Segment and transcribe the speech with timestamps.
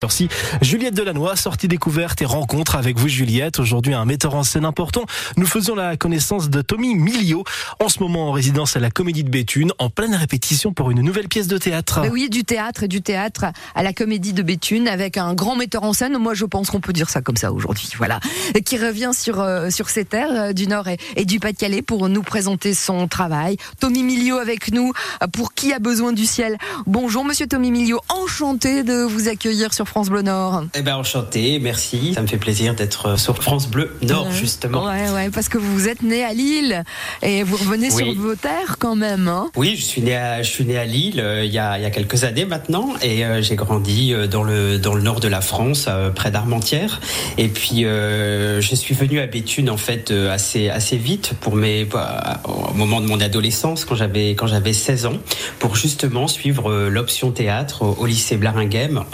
[0.00, 0.28] Merci.
[0.62, 3.58] Juliette Delannoy, sortie découverte et rencontre avec vous Juliette.
[3.58, 5.06] Aujourd'hui un metteur en scène important.
[5.36, 7.42] Nous faisons la connaissance de Tommy Milio,
[7.80, 11.02] en ce moment en résidence à la Comédie de Béthune, en pleine répétition pour une
[11.02, 12.02] nouvelle pièce de théâtre.
[12.02, 15.56] Ben oui, du théâtre et du théâtre à la Comédie de Béthune avec un grand
[15.56, 16.16] metteur en scène.
[16.16, 17.90] Moi je pense qu'on peut dire ça comme ça aujourd'hui.
[17.96, 18.20] Voilà.
[18.64, 22.08] Qui revient sur, euh, sur ces terres euh, du Nord et, et du Pas-de-Calais pour
[22.08, 23.56] nous présenter son travail.
[23.80, 24.92] Tommy Milio avec nous
[25.32, 26.56] pour Qui a besoin du ciel?
[26.86, 30.64] Bonjour monsieur Tommy Milio, enchanté de vous accueillir sur France Bleu Nord.
[30.74, 32.12] Eh ben enchanté, merci.
[32.14, 34.32] Ça me fait plaisir d'être euh, sur France Bleu Nord Ouais.
[34.34, 34.84] justement.
[34.84, 36.82] Ouais, ouais, parce que vous êtes né à Lille
[37.22, 38.04] et vous revenez Oui.
[38.04, 39.28] sur vos terres quand même.
[39.28, 41.78] Hein Oui, je suis né à, je suis né à Lille euh, il, y a,
[41.78, 45.20] il y a quelques années maintenant et euh, j'ai grandi dans le, dans le nord
[45.20, 47.00] de la France, euh, près d'Armentières.
[47.38, 52.40] Et puis je suis venu à Béthune en fait assez, assez vite pour mes, bah,
[52.44, 55.18] au moment de mon adolescence quand j'avais, quand j'avais 16 ans
[55.58, 59.04] pour justement suivre l'option théâtre au, au lycée Blaringhem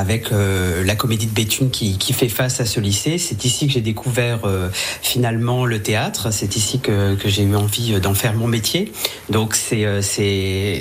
[0.00, 3.18] avec euh, la comédie de Béthune qui, qui fait face à ce lycée.
[3.18, 4.68] C'est ici que j'ai découvert euh,
[5.02, 6.32] finalement le théâtre.
[6.32, 8.92] C'est ici que, que j'ai eu envie d'en faire mon métier.
[9.28, 10.00] Donc c'est euh,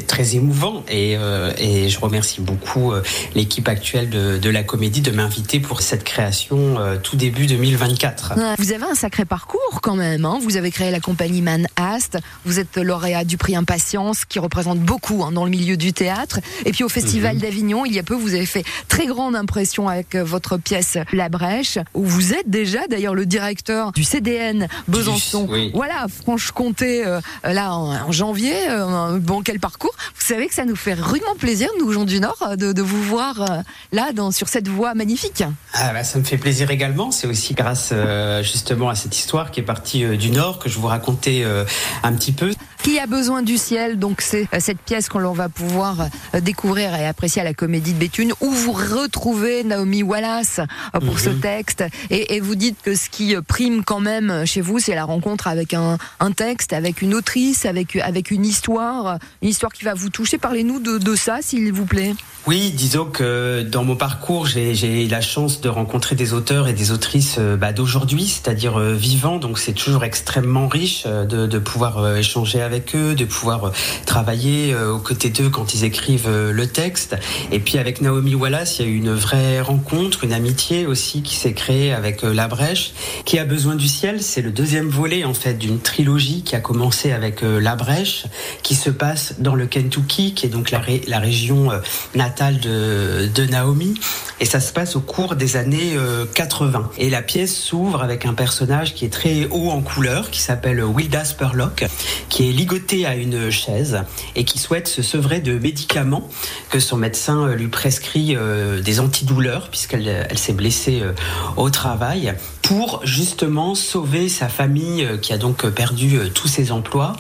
[0.08, 3.02] très émouvant et, euh, et je remercie beaucoup euh,
[3.36, 8.34] l'équipe actuelle de, de la comédie de m'inviter pour cette création euh, tout début 2024.
[8.38, 8.56] Ouais.
[8.58, 10.26] Vous avez un sacré parcours quand même.
[10.26, 12.18] Hein vous avez créé la compagnie Man Ast.
[12.46, 16.40] Vous êtes lauréat du prix Impatience, qui représente beaucoup hein, dans le milieu du théâtre.
[16.66, 17.42] Et puis au Festival Mhm.
[17.42, 20.98] d'Avignon, il y a peu, vous avez fait très grande impression avec euh, votre pièce
[21.14, 25.48] La Brèche, où vous êtes déjà d'ailleurs le directeur du CDN Besançon.
[25.50, 25.72] oui.
[25.74, 28.54] Voilà, Franche-Comté, euh, là en, en janvier.
[28.70, 32.20] euh, bon, quel parcours Vous savez que ça nous fait rudement plaisir, nous gens du
[32.20, 33.46] Nord, euh, de, de vous voir euh,
[33.92, 35.44] là dans, sur cette voie magnifique.
[35.74, 37.12] Ah bah, ça me fait plaisir également.
[37.12, 40.70] C'est aussi grâce euh, justement à cette histoire qui est partie euh, du Nord que
[40.70, 41.66] je vous racontais euh,
[42.04, 42.52] un petit peu.
[42.82, 46.96] Qui a besoin du ciel Donc c'est euh, cette pièce qu'on va pouvoir euh, découvrir
[46.96, 50.60] et apprécier à la Comédie de Béthune, où vous retrouvez Naomi Wallace
[50.96, 54.62] euh, pour ce texte, et, et vous dites que ce qui prime quand même chez
[54.62, 59.20] vous, c'est la rencontre avec un, un texte, avec une autrice, avec avec une histoire,
[59.42, 60.38] une histoire qui va vous toucher.
[60.38, 62.14] Parlez-nous de, de ça, s'il vous plaît.
[62.48, 66.92] Oui, disons que dans mon parcours, j'ai la chance de rencontrer des auteurs et des
[66.92, 69.38] autrices bah, d'aujourd'hui, c'est-à-dire euh, vivants.
[69.38, 73.72] Donc c'est toujours extrêmement riche de, de pouvoir euh, échanger avec eux, de pouvoir euh,
[74.06, 77.16] travailler euh, aux côtés d'eux quand ils écrivent euh, le texte.
[77.52, 81.24] Et puis avec Naomi Wallace, il y a eu une vraie rencontre, une amitié aussi
[81.24, 82.94] qui s'est créée avec La Brèche.
[83.26, 86.60] Qui a besoin du ciel, c'est le deuxième volet en fait d'une trilogie qui a
[86.60, 88.26] commencé avec La Brèche,
[88.62, 91.72] qui se passe dans le Kentucky, qui est donc la, la région
[92.14, 93.96] natale de, de Naomi.
[94.40, 96.92] Et ça se passe au cours des années euh, 80.
[96.98, 100.84] Et la pièce s'ouvre avec un personnage qui est très haut en couleur, qui s'appelle
[100.84, 101.86] Wilda Spurlock,
[102.30, 104.04] qui est ligoté à une chaise
[104.36, 106.30] et qui souhaite se sevrer de médicaments
[106.70, 111.14] que son médecin euh, lui prescrit euh, des antidouleurs, puisqu'elle elle s'est blessée euh,
[111.58, 112.34] au travail,
[112.70, 117.16] pour justement sauver sa famille euh, qui a donc euh, perdu euh, tous ses emplois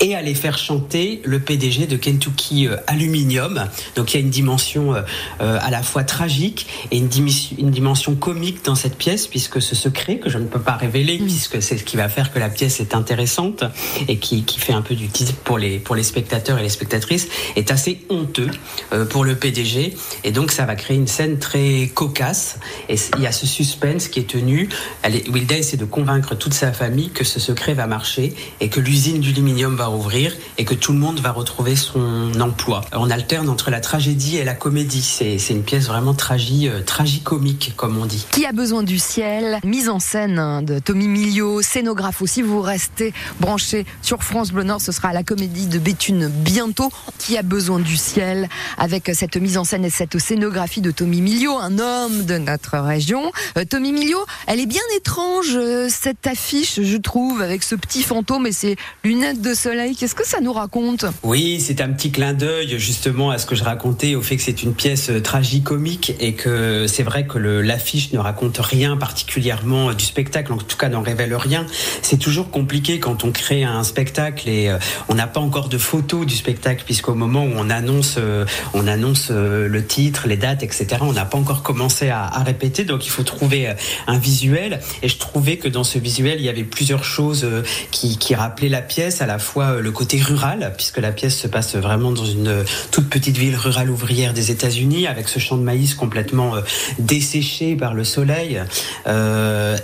[0.00, 3.68] et aller faire chanter le PDG de Kentucky euh, Aluminium.
[3.96, 5.02] Donc il y a une dimension euh,
[5.42, 10.18] euh, à la fois tragique et une, dimension comique dans cette pièce, puisque ce secret
[10.18, 12.80] que je ne peux pas révéler, puisque c'est ce qui va faire que la pièce
[12.80, 13.64] est intéressante
[14.08, 16.68] et qui, qui fait un peu du titre pour les, pour les spectateurs et les
[16.68, 18.50] spectatrices, est assez honteux
[18.92, 19.94] euh, pour le PDG.
[20.24, 22.58] Et donc ça va créer une scène très cocasse.
[22.88, 24.68] Et il y a ce suspense qui est tenu.
[25.02, 28.68] Elle est- Wilda essaie de convaincre toute sa famille que ce secret va marcher et
[28.68, 32.82] que l'usine d'aluminium va rouvrir et que tout le monde va retrouver son emploi.
[32.92, 35.02] On alterne entre la tragédie et la comédie.
[35.02, 38.26] C'est une pièce vraiment tragi, euh, tragicomique, comme on dit.
[38.30, 39.58] Qui a besoin du ciel?
[39.64, 42.42] Mise en scène hein, de Tommy Milio, scénographe aussi.
[42.42, 44.80] Vous restez branchés sur France Bleu Nord.
[44.80, 46.90] Ce sera à la comédie de Béthune bientôt.
[47.18, 48.48] Qui a besoin du ciel?
[48.78, 52.78] Avec cette mise en scène et cette scénographie de Tommy Milio, un homme de notre
[52.78, 53.32] région.
[53.58, 58.02] Euh, Tommy Milio, elle est bien étrange, euh, cette affiche, je trouve, avec ce petit
[58.02, 59.96] fantôme et ses lunettes de soleil.
[59.96, 61.04] Qu'est-ce que ça nous raconte?
[61.22, 64.42] Oui, c'est un petit clin d'œil justement à ce que je racontais, au fait que
[64.42, 66.43] c'est une pièce euh, tragicomique et que
[66.86, 71.02] c'est vrai que l'affiche ne raconte rien particulièrement euh, du spectacle, en tout cas n'en
[71.02, 71.66] révèle rien.
[72.02, 75.78] C'est toujours compliqué quand on crée un spectacle et euh, on n'a pas encore de
[75.78, 80.62] photos du spectacle puisqu'au moment où on annonce, euh, on annonce le titre, les dates,
[80.62, 83.72] etc., on n'a pas encore commencé à, répéter, donc il faut trouver
[84.06, 87.46] un visuel et je trouvais que dans ce visuel il y avait plusieurs choses
[87.90, 91.76] qui, rappelaient la pièce, à la fois le côté rural puisque la pièce se passe
[91.76, 95.94] vraiment dans une toute petite ville rurale ouvrière des États-Unis avec ce champ de maïs
[95.94, 96.54] complètement complètement
[96.98, 98.60] desséché par le soleil,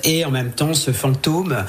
[0.05, 1.65] et en même temps ce fantôme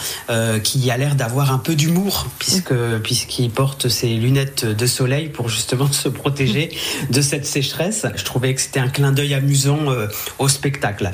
[0.64, 2.74] qui a l'air d'avoir un peu d'humour puisque
[3.04, 6.76] puisqu'il porte ses lunettes de soleil pour justement se protéger
[7.10, 8.06] de cette sécheresse.
[8.16, 9.80] Je trouvais que c'était un clin d'œil amusant
[10.40, 11.12] au spectacle.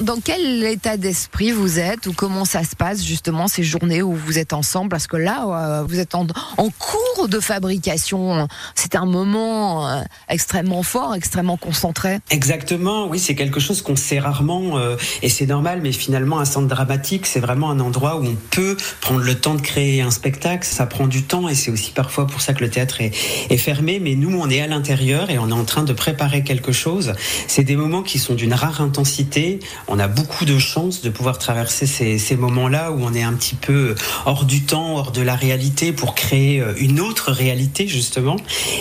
[0.00, 4.14] Dans, quel état d'esprit vous êtes ou comment ça se passe justement ces journées où
[4.14, 4.88] vous êtes ensemble?
[4.88, 8.48] Parce que là, vous êtes en, en cours de fabrication.
[8.74, 12.18] C'est un moment extrêmement fort, extrêmement concentré.
[12.30, 12.77] Exactement,
[13.08, 14.78] oui, c'est quelque chose qu'on sait rarement
[15.22, 18.76] et c'est normal, mais finalement un centre dramatique, c'est vraiment un endroit où on peut
[19.00, 20.66] prendre le temps de créer un spectacle.
[20.66, 23.98] Ça prend du temps et c'est aussi parfois pour ça que le théâtre est, fermé.
[24.00, 27.12] Mais nous, on est à l'intérieur et on est en train de préparer quelque chose.
[27.46, 29.58] C'est des moments qui sont d'une rare intensité.
[29.88, 33.32] On a beaucoup de chance de pouvoir traverser ces, ces moments-là où on est un
[33.32, 33.94] petit peu
[34.26, 38.36] hors du temps, hors de la réalité pour créer une autre réalité justement.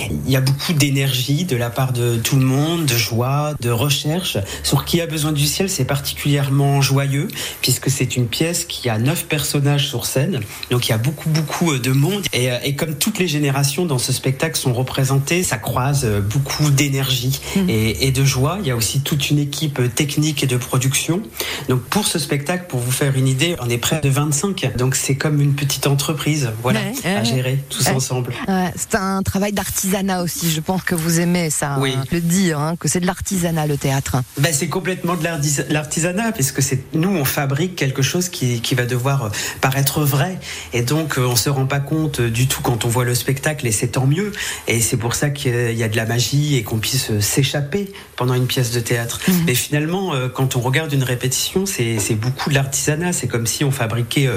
[0.09, 3.69] Il y a beaucoup d'énergie de la part de tout le monde, de joie, de
[3.87, 4.37] recherche.
[4.63, 7.27] Sur qui a besoin du ciel, c'est particulièrement joyeux
[7.61, 10.41] puisque c'est une pièce qui a neuf personnages sur scène.
[10.71, 13.97] Donc il y a beaucoup beaucoup de monde et, et comme toutes les générations dans
[13.97, 17.69] ce spectacle sont représentées, ça croise beaucoup d'énergie mmh.
[17.69, 18.57] et, et de joie.
[18.61, 21.21] Il y a aussi toute une équipe technique et de production.
[21.69, 24.77] Donc pour ce spectacle, pour vous faire une idée, on est près de 25.
[24.77, 27.91] Donc c'est comme une petite entreprise, voilà, ouais, à gérer tous ouais.
[27.93, 28.33] ensemble.
[28.75, 30.51] c'est un travail d'artisanat aussi.
[30.51, 31.93] Je pense que vous aimez ça, oui.
[31.95, 34.17] hein, le dire, hein, que c'est de l'artisanat le théâtre.
[34.37, 35.23] Ben, c'est complètement de
[35.69, 39.31] l'artisanat, puisque c'est nous on fabrique quelque chose qui, qui va devoir
[39.61, 40.39] paraître vrai,
[40.73, 43.71] et donc on se rend pas compte du tout quand on voit le spectacle, et
[43.71, 44.31] c'est tant mieux.
[44.67, 48.33] Et c'est pour ça qu'il y a de la magie et qu'on puisse s'échapper pendant
[48.33, 49.19] une pièce de théâtre.
[49.27, 49.31] Mmh.
[49.45, 53.13] Mais finalement, quand on regarde une répétition, c'est beaucoup de l'artisanat.
[53.13, 54.29] C'est comme si on fabriquait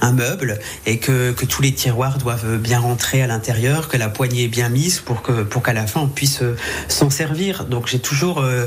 [0.00, 4.08] un meuble et que, que, tous les tiroirs doivent bien rentrer à l'intérieur, que la
[4.08, 6.42] poignée est bien mise pour que pour qu'à la fin on puisse
[6.88, 7.64] s'en servir.
[7.64, 8.66] Donc j'ai toujours euh,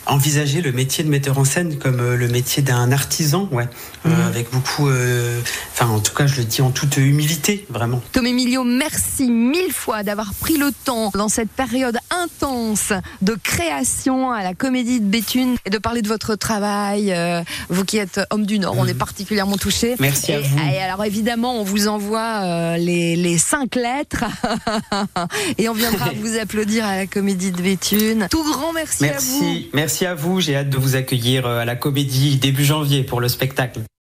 [0.11, 4.09] envisagé le métier de metteur en scène comme euh, le métier d'un artisan, ouais, mmh.
[4.09, 4.89] euh, avec beaucoup,
[5.73, 8.01] enfin en tout cas je le dis en toute humilité, vraiment.
[8.11, 14.31] Tom Emilio, merci mille fois d'avoir pris le temps dans cette période intense de création
[14.31, 17.11] à la Comédie de Béthune et de parler de votre travail.
[17.11, 18.79] Euh, vous qui êtes homme du Nord, mmh.
[18.79, 19.95] on est particulièrement touchés.
[19.99, 20.57] Merci et, à vous.
[20.73, 24.25] Et alors évidemment, on vous envoie euh, les, les, cinq lettres
[25.57, 28.27] et on viendra vous applaudir à la Comédie de Béthune.
[28.29, 29.59] Tout grand merci, merci à vous.
[29.73, 30.41] Merci à vous.
[30.41, 33.81] J'ai hâte de vous accueillir euh, à la Comédie début janvier pour le spectacle.